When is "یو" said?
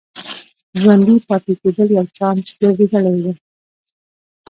1.97-2.07